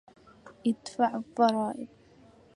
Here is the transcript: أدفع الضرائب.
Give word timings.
أدفع 0.67 1.15
الضرائب. 1.15 1.87